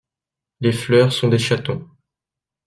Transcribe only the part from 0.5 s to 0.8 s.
Les